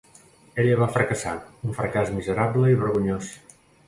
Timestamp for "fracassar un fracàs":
0.95-2.09